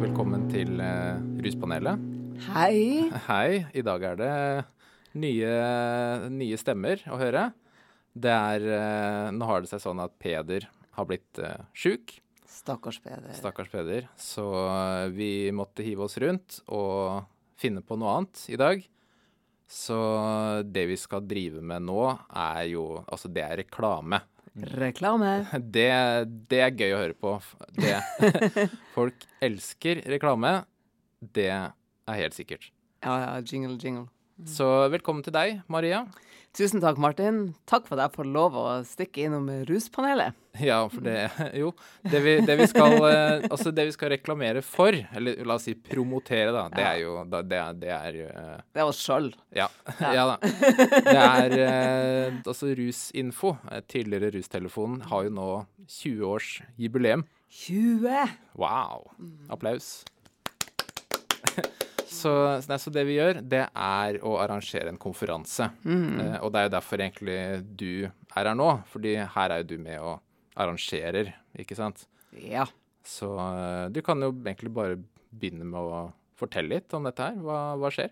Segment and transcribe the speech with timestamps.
[0.00, 1.98] Ruspanelet.
[2.54, 3.10] Hei.
[3.28, 3.66] Hei.
[3.76, 4.36] I dag er det
[5.20, 5.50] nye,
[6.32, 7.42] nye stemmer å høre.
[8.16, 10.64] Det er uh, Nå har det seg sånn at Peder
[10.96, 12.16] har blitt uh, sjuk.
[12.48, 13.28] Stakkars Peder.
[13.36, 14.08] Stakkars Peder.
[14.16, 14.48] Så
[15.12, 17.28] vi måtte hive oss rundt og
[17.60, 18.80] finne på noe annet i dag.
[19.68, 20.00] Så
[20.64, 22.00] det vi skal drive med nå,
[22.32, 24.24] er jo Altså, det er reklame.
[24.80, 25.32] Reklame.
[25.76, 25.88] Det,
[26.50, 27.34] det er gøy å høre på.
[27.76, 27.96] Det,
[28.96, 30.60] folk elsker reklame.
[31.20, 32.70] Det er helt sikkert.
[33.04, 34.08] Ja, ja, jingle, jingle.
[34.48, 36.04] Så velkommen til deg, Maria.
[36.56, 37.52] Tusen takk, Martin.
[37.70, 40.36] Takk for at jeg får lov å stikke innom ruspanelet.
[40.60, 41.68] Ja, for det Jo,
[42.02, 45.68] det vi, det vi skal eh, Altså, det vi skal reklamere for, eller la oss
[45.68, 49.30] si promotere, da, det er jo Det er, det er eh, Det er oss sjøl.
[49.54, 49.68] Ja.
[50.18, 50.36] ja da.
[50.42, 55.50] Det er eh, altså Rusinfo, eh, tidligere Rustelefonen, har jo nå
[55.86, 57.22] 20 års jubileum.
[57.62, 58.34] 20!
[58.58, 59.06] Wow.
[59.54, 60.00] Applaus.
[62.10, 62.30] Så,
[62.66, 65.68] nei, så det vi gjør, det er å arrangere en konferanse.
[65.86, 67.38] Eh, og det er jo derfor egentlig
[67.78, 70.18] du er her nå, fordi her er jo du med og
[70.58, 71.30] arrangerer,
[71.62, 72.08] ikke sant?
[72.34, 72.66] Ja.
[73.06, 74.98] Så eh, du kan jo egentlig bare
[75.30, 76.02] begynne med å
[76.40, 77.38] fortelle litt om dette her.
[77.44, 78.10] Hva, hva skjer?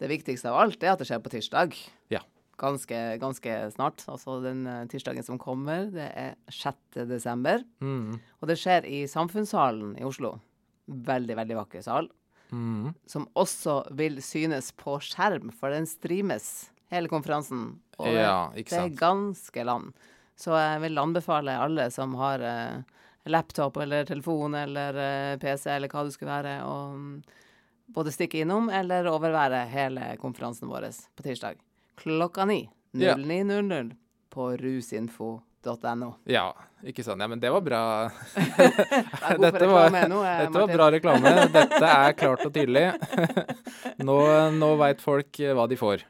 [0.00, 1.76] Det viktigste av alt er at det skjer på tirsdag.
[2.12, 2.22] Ja.
[2.60, 4.04] Ganske, ganske snart.
[4.08, 7.02] Altså den eh, tirsdagen som kommer, det er 6.
[7.10, 7.64] desember.
[7.84, 8.16] Mm.
[8.40, 10.38] Og det skjer i Samfunnssalen i Oslo.
[10.88, 12.08] Veldig, veldig vakker sal.
[12.52, 12.92] Mm.
[13.06, 17.80] Som også vil synes på skjerm, for den streames, hele konferansen.
[18.00, 19.92] over Ja, det ganske land.
[20.40, 22.80] Så jeg vil anbefale alle som har eh,
[23.28, 27.10] laptop eller telefon eller eh, PC eller hva det skulle være, å mm,
[27.92, 31.60] både stikke innom eller overvære hele konferansen vår på tirsdag.
[32.00, 32.62] Klokka ni.
[32.96, 33.14] Ja.
[33.14, 33.92] 09.00
[34.30, 34.50] på
[35.64, 36.14] rusinfo.no.
[36.24, 36.54] Ja,
[36.84, 37.20] ikke sånn.
[37.20, 38.10] Ja, men det var bra.
[39.38, 41.34] Dette var, eh, dette var bra reklame.
[41.52, 42.92] Dette er klart og tydelig.
[44.06, 44.16] Nå,
[44.56, 46.06] nå veit folk eh, hva de får.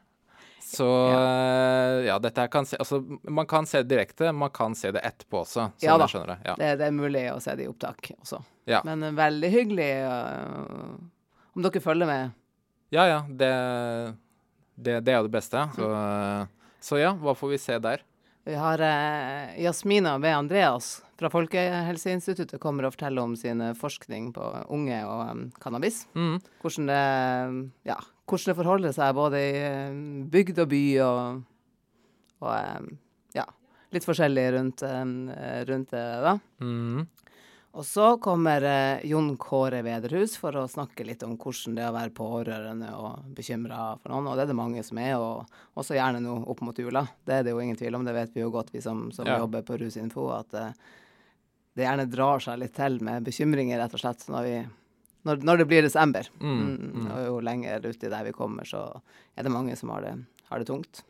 [0.70, 4.92] Så eh, ja, dette kan se Altså, man kan se det direkte, man kan se
[4.94, 6.06] det etterpå også, sånn Ja da.
[6.06, 6.36] det.
[6.46, 6.54] Ja.
[6.54, 8.38] Det, det er mulig å se det i opptak også.
[8.70, 8.78] Ja.
[8.86, 10.94] Men eh, veldig hyggelig uh,
[11.56, 12.36] om dere følger med.
[12.94, 13.50] ja, ja, det,
[14.76, 15.64] det, det er jo det beste.
[15.74, 15.90] Så,
[16.86, 18.06] så ja, hva får vi se der?
[18.44, 20.30] Vi har eh, Jasmina B.
[20.32, 26.06] Andreas fra Folkehelseinstituttet kommer og forteller om sin eh, forskning på unge og um, cannabis.
[26.16, 26.38] Mm.
[26.62, 27.02] Hvordan det,
[27.90, 30.00] ja, hvordan det forholder seg både i eh,
[30.32, 31.42] bygd og by og,
[32.40, 32.90] og um,
[33.36, 33.44] ja,
[33.92, 36.06] litt forskjellig rundt, eh, rundt det.
[36.24, 36.36] da.
[36.64, 37.04] Mm.
[37.78, 41.92] Og så kommer eh, Jon Kåre Vederhus for å snakke litt om hvordan det er
[41.92, 44.26] å være pårørende og bekymra for noen.
[44.26, 45.46] Og det er det mange som er, og
[45.78, 47.04] også gjerne nå opp mot jula.
[47.24, 49.28] Det er det jo ingen tvil om, det vet vi jo godt vi som, som
[49.30, 49.38] Ja.
[49.38, 50.72] jobber på Rusinfo, at eh,
[51.78, 54.56] det gjerne drar seg litt til med bekymringer, rett og slett, når, vi,
[55.30, 56.26] når, når det blir desember.
[56.42, 58.82] Mm, Mm, Og jo lenger uti der vi kommer, så
[59.38, 60.16] er det mange som har det,
[60.50, 61.04] har det tungt.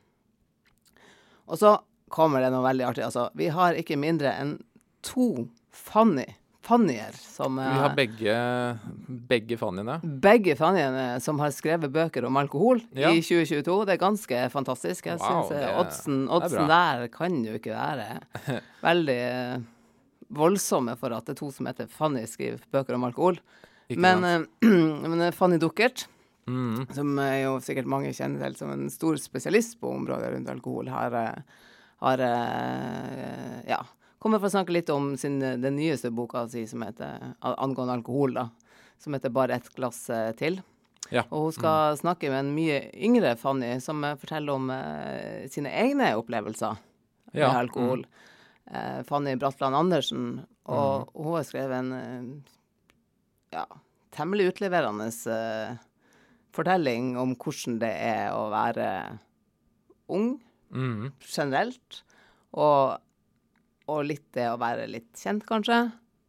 [1.49, 1.79] Og så
[2.13, 3.07] kommer det noe veldig artig.
[3.09, 4.59] Altså, vi har ikke mindre enn
[5.03, 6.27] to Fanny.
[6.63, 8.35] Fannyer som Vi har begge,
[9.31, 9.95] begge fanniene.
[10.21, 13.09] begge Fanniene som har skrevet bøker om alkohol Ja.
[13.11, 13.87] i 2022.
[13.87, 15.07] Det er ganske fantastisk.
[15.07, 18.21] Jeg Wow, er- oddsen, oddsen der kan jo ikke være
[18.85, 19.59] veldig eh,
[20.31, 23.41] voldsomme for at det er to som heter Fanny, skriver bøker om alkohol.
[23.91, 24.45] Men, eh,
[25.09, 26.07] men eh, Fanny Duckert,
[26.51, 26.89] Mm.
[26.93, 31.13] som jo sikkert mange kjenner til som en stor spesialist på området rundt alkohol, har,
[32.01, 32.23] har
[33.69, 33.77] ja,
[34.21, 38.37] kommer for å snakke litt om sin, den nyeste boka si som heter angående alkohol,
[38.37, 38.49] da,
[39.01, 40.61] som heter Bare ett glass eh, til.
[41.11, 41.25] Ja.
[41.33, 45.73] Og hun skal snakke med en mye yngre Fanny, som eh, forteller om uh, sine
[45.83, 46.79] egne opplevelser
[47.33, 48.05] med alkohol.
[48.05, 48.05] alkohol.
[48.71, 50.27] Uh, Fanny Bratland Andersen,
[50.71, 52.53] og hun har skrevet en uh,
[53.57, 53.65] ja,
[54.15, 55.09] temmelig utleverende
[56.55, 58.87] fortelling om hvordan det er å være
[60.11, 60.37] ung
[60.71, 61.11] Mm.
[61.27, 62.03] generelt,
[62.55, 63.01] og,
[63.91, 65.81] og litt det å være litt kjent, kanskje.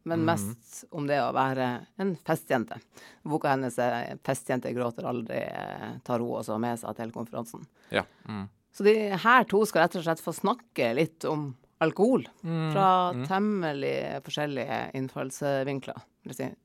[0.04, 0.26] Men Mhm.
[0.26, 2.80] mest om det å være en festjente.
[3.24, 7.64] Boka hennes er 'Festjente gråter aldri', eh, tar hun også med seg til konferansen.
[7.90, 8.02] Ja.
[8.28, 8.48] Mm.
[8.74, 12.26] Så de her to skal rett og slett få snakke litt om alkohol.
[12.44, 12.72] Mm.
[12.72, 16.02] Fra temmelig forskjellige innfallsvinkler.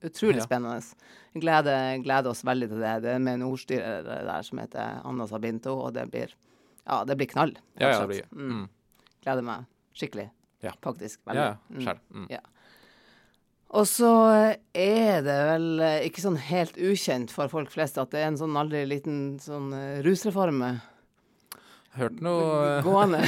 [0.04, 0.82] Utrolig spennende.
[1.36, 3.02] Gleder, gleder oss veldig til det.
[3.04, 6.34] Det er med en ordstyrer der som heter Anna Sabinto, og det blir,
[6.88, 7.56] ja, det blir knall.
[7.80, 8.70] Ja, ja, det blir mm.
[9.24, 9.66] Gleder meg
[9.98, 10.30] skikkelig.
[10.65, 10.74] Ja.
[10.83, 11.21] Faktisk.
[11.27, 11.42] Veldig.
[11.44, 11.57] ja.
[11.69, 12.21] Mm.
[12.21, 12.27] Mm.
[12.31, 12.44] Ja.
[13.77, 14.12] Og så
[14.71, 18.39] er det vel eh, ikke sånn helt ukjent for folk flest at det er en
[18.39, 20.63] sånn aldri liten sånn eh, rusreform
[21.98, 23.24] Hørt noe, gående.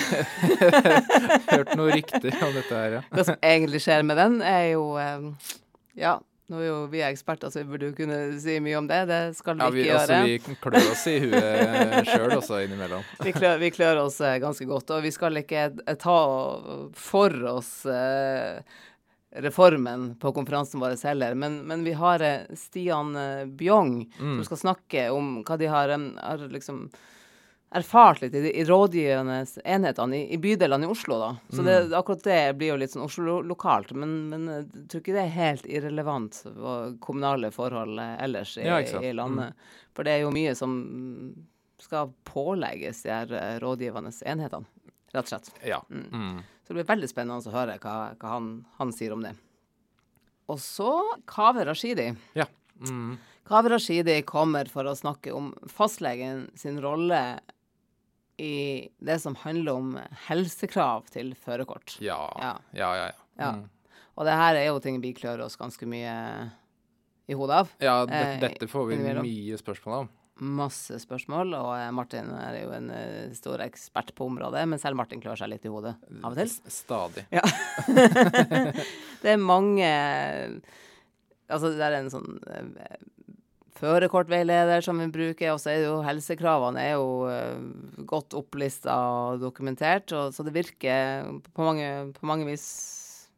[1.55, 3.01] hørt noe rykter om dette her, ja.
[3.09, 5.55] Hva som egentlig skjer med den, er jo eh,
[5.97, 9.03] Ja, Nå er jo vi eksperter, så vi burde jo kunne si mye om det.
[9.05, 10.25] Det skal vi, Ja, vi, ikke altså, gjøre.
[10.49, 13.09] vi klør oss i huet sjøl også innimellom.
[13.21, 16.15] Vi klør, vi klør oss ganske godt, og vi skal ikke eh, ta
[16.97, 18.79] for oss eh,
[19.45, 21.37] reformen på konferansen vår heller.
[21.37, 25.93] Men, men vi har eh, Stian Bjong Bjong som skal snakke om hva de har,
[25.93, 26.87] har liksom
[27.69, 31.29] erfart litt i de i rådgivende enhetene i, i bydelene i Oslo, da.
[31.53, 33.93] Så det, akkurat det blir jo litt sånn Oslo-lokalt.
[33.93, 38.65] Men, men jeg tror ikke det er helt irrelevant for kommunale forhold eh, ellers i,
[38.65, 39.69] Ja, i landet.
[39.93, 40.73] For det er jo mye som
[41.79, 45.53] skal pålegges de her eh, rådgivende enhetene, rett og slett.
[45.67, 45.83] Ja.
[45.89, 46.41] Mm.
[46.63, 48.49] Så det blir veldig spennende å høre hva, hva han,
[48.81, 49.35] han sier om det.
[50.49, 50.89] Og så
[51.29, 52.13] Kaveh Rashidi.
[52.39, 52.49] ja.
[52.79, 53.17] Mm.
[53.49, 57.39] Kaveh Rashidi kommer for å snakke om fastlegen sin rolle
[58.39, 59.91] i det som handler om
[60.27, 61.97] helsekrav til førerkort.
[62.03, 62.21] Ja.
[62.39, 62.53] Ja.
[62.71, 63.27] Ja, ja, ja.
[63.39, 63.51] Ja.
[63.57, 63.67] Mm.
[64.19, 66.13] Og det her er jo ting vi klør oss ganske mye
[67.29, 67.75] i hodet av.
[67.79, 70.09] ja det, Eh, dette får vi mye spørsmål om.
[70.39, 74.95] Masse spørsmål, og eh, Martin er jo en eh, stor ekspert på området, men selv
[74.95, 76.51] Martin klør seg litt i hodet av og til.
[76.71, 77.25] Stadig.
[77.31, 77.43] Ja.
[79.23, 79.89] det er mange
[81.49, 82.99] Altså, det er en sånn eh,
[83.79, 89.43] førerkortveileder som vi bruker, og så er jo helsekravene er jo eh, godt opplista og
[89.43, 92.67] dokumentert, og, så det virker på mange, på mange vis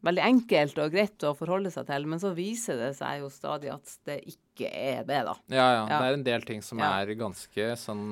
[0.01, 3.69] veldig enkelt og greit å forholde seg til, men så viser det seg jo stadig
[3.73, 5.35] at det ikke er det, da.
[5.53, 5.81] Ja, ja.
[5.85, 5.97] Ja.
[5.97, 6.93] Det er en del ting som Ja.
[7.01, 8.05] er ganske sånn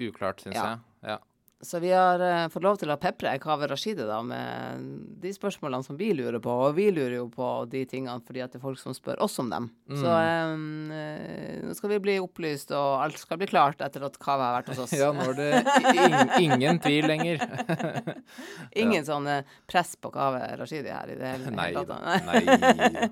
[0.00, 0.78] uklart, syns jeg.
[1.04, 1.18] Ja.
[1.64, 4.82] Så vi har eh, fått lov til å pepre Kaveh Rashidi da, med
[5.22, 6.52] de spørsmålene som vi lurer på.
[6.66, 9.38] Og vi lurer jo på de tingene fordi at det er folk som spør oss
[9.40, 9.70] om dem.
[9.88, 10.90] Så Mm.
[10.92, 14.58] eh, nå skal vi bli opplyst, og alt skal bli klart etter at Kaveh har
[14.60, 14.92] vært hos oss.
[15.00, 15.64] ja, nå er det
[15.96, 17.40] in ingen tvil lenger.
[18.76, 22.26] Ingen sånn eh, press på Kaveh Rashidi her i det hele Nei hele tatt.
[22.28, 23.06] Nei.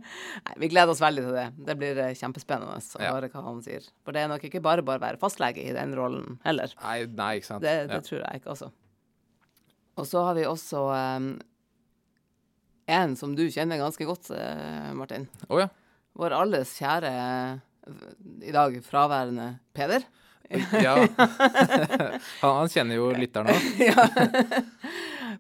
[0.45, 1.47] Nei, vi gleder oss veldig til det.
[1.71, 3.15] Det blir eh, kjempespennende å Ja.
[3.17, 3.89] høre hva han sier.
[4.05, 6.73] For det er nok ikke bare bare å være fastlege i den rollen heller.
[6.85, 7.65] Nei, nei, ikke sant.
[7.65, 8.05] Det, det ja.
[8.05, 8.71] tror jeg ikke, altså.
[9.95, 11.29] Og så har vi også um,
[12.91, 15.29] en som du kjenner ganske godt, eh, Martin.
[15.49, 15.71] Oh, ja.
[16.19, 17.13] Vår alles kjære,
[18.45, 20.05] i dag fraværende Peder.
[20.85, 21.07] ja.
[22.41, 23.69] han, han kjenner jo lytteren òg.
[23.89, 24.09] ja.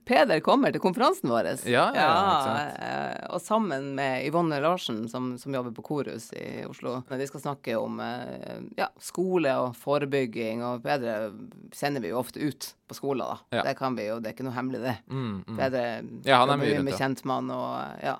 [0.04, 1.46] Peder kommer til konferansen vår.
[1.70, 6.64] Ja, ja, ja eh, og sammen med Yvonne Larsen, som, som jobber på Korus i
[6.68, 6.98] Oslo.
[7.08, 11.30] Vi skal snakke om eh, ja, skole og forebygging, og Peder
[11.72, 13.64] sender vi jo ofte ut på skoler, da.
[13.70, 14.96] Det kan vi jo, det er ikke noe hemmelig, det.
[15.08, 15.58] Mm, mm.
[15.60, 15.92] Peder
[16.26, 18.18] Ja, han er mye rundt, med kjentmann og ja.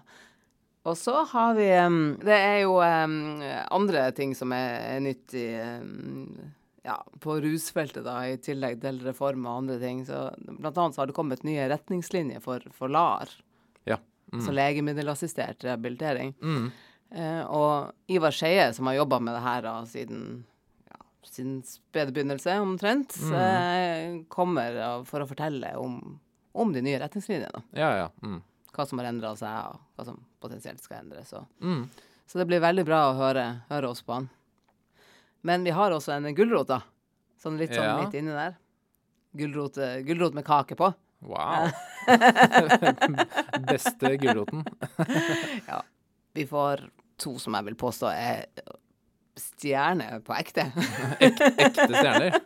[0.84, 5.46] Og så har vi um, Det er jo andre ting som er, nytt i
[6.84, 10.02] ja, på rusfeltet, da, i tillegg til reform og andre ting.
[10.06, 10.18] Så
[10.60, 13.28] blant annet så har det kommet nye retningslinjer for, for LAR,
[13.88, 13.96] Ja.
[14.32, 16.32] Så legemiddelassistert rehabilitering.
[16.42, 16.70] Mm.
[17.14, 20.22] Eh, og Ivar Skeie, som har jobba med det her da, siden
[20.90, 20.96] ja,
[21.28, 23.34] sin spede begynnelse, omtrent, Mm.
[23.38, 26.18] eh, kommer for å fortelle om,
[26.54, 27.62] om de nye retningslinjene.
[27.78, 28.08] Ja, ja.
[28.24, 28.40] Mm.
[28.74, 31.28] Hva som har endra seg, og hva som potensielt skal endres.
[31.30, 31.44] Så.
[31.62, 31.84] Mm.
[32.26, 34.28] så det blir veldig bra å høre, høre oss på han.
[35.44, 36.80] Men vi har også en gulrot, da.
[37.42, 37.96] Sånn litt sånn Ja.
[38.02, 38.54] midt inni der.
[39.36, 40.92] Gulrot, eh, gulrot med kake på.
[41.24, 41.68] Wow.
[43.68, 44.64] Beste gulroten.
[45.68, 45.82] Ja.
[46.34, 46.88] Vi får
[47.20, 48.46] to som jeg vil påstå er
[49.38, 50.64] stjerner på ekte.
[51.20, 52.38] Ekte stjerner.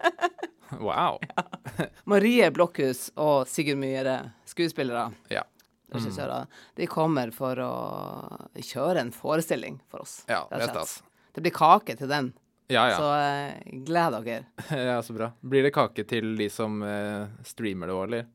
[0.80, 1.18] Wow.
[2.08, 5.42] Marie Blokhus og Sigurd Myhre, skuespillere, Ja.
[5.94, 7.72] regissører, de kommer for å
[8.60, 10.24] kjøre en forestilling for oss.
[10.28, 10.98] Ja, det er stas.
[11.32, 12.32] Det blir kake til den,
[12.68, 12.96] Ja, ja.
[13.00, 14.42] så eh, gled dere.
[14.90, 15.30] Ja, så bra.
[15.40, 18.26] Blir det kake til de som eh, streamer det òg, eller?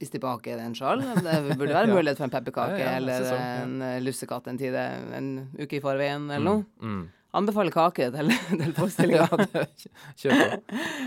[0.00, 1.02] Hvis de baker den sjøl.
[1.20, 1.94] Det burde være Ja.
[1.94, 5.82] mulighet for en pepperkake Ja, eller sesong, en eh, lussekatt en tid en uke i
[5.84, 6.64] forveien eller noe.
[6.80, 7.02] Mm.
[7.38, 8.32] Anbefaler kake til,
[8.64, 9.28] til forestillinga.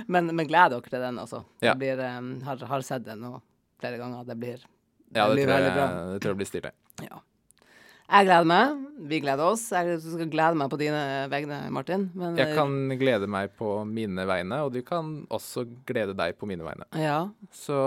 [0.08, 1.44] Men, men gled dere til den, altså.
[1.60, 3.34] Det blir, um, har, har sett den nå
[3.84, 4.24] flere ganger.
[4.30, 4.64] Det blir,
[5.14, 5.88] Ja, det blir tror, veldig jeg, bra.
[6.14, 6.72] det tror jeg blir stille.
[7.04, 7.20] Ja.
[8.10, 8.80] Jeg gleder meg.
[9.10, 9.64] Vi gleder oss.
[9.74, 12.10] Jeg skal glede meg på dine vegne, Martin.
[12.16, 16.48] Men, Jeg kan glede meg på mine vegne, og du kan også glede deg på
[16.50, 16.88] mine vegne.
[17.00, 17.30] Ja.
[17.52, 17.78] Så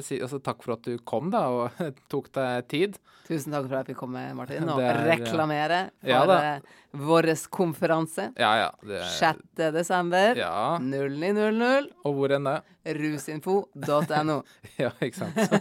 [0.00, 2.98] jeg si altså, takk for at du kom, da, og tok deg tid.
[3.24, 6.24] Tusen takk for at jeg fikk komme, Martin, og er- reklamere for Ja
[6.58, 6.60] eh,
[6.94, 8.28] vår konferanse.
[8.38, 8.70] Ja, ja.
[8.84, 9.40] Det, 6.
[9.74, 10.36] desember.
[10.38, 10.76] ja.
[10.78, 12.60] 0900 Og hvor enn det.
[12.94, 14.36] rusinfo.no.
[14.82, 15.38] Ja, ikke sant.
[15.38, 15.58] Så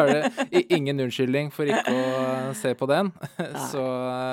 [0.00, 3.10] er det i- ingen unnskyldning for ikke å se på den.
[3.72, 3.82] Så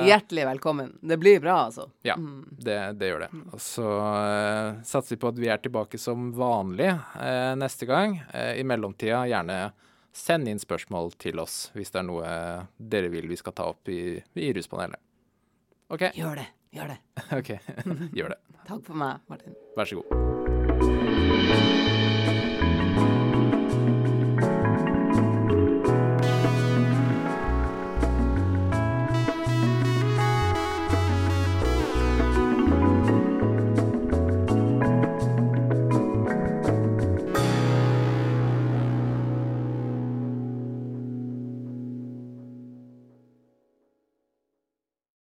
[0.08, 0.94] Hjertelig velkommen.
[1.02, 1.90] Det blir bra, altså.
[2.08, 3.30] Ja, det, det gjør det.
[3.52, 8.20] Og så uh, satser vi på at vi er tilbake som vanlig uh, neste gang.
[8.34, 9.58] Uh, I mellomtida gjerne
[10.18, 12.30] send inn spørsmål til oss hvis det er noe
[12.78, 15.02] dere vil vi skal ta opp i, i Ruspanelet.
[15.94, 16.10] OK.
[16.18, 16.48] Gjør det.
[16.78, 17.00] Gjør det.
[17.40, 17.54] ok,
[18.18, 18.42] Gjør det.
[18.68, 19.56] Takk for meg, Martin.
[19.78, 21.17] Vær så god.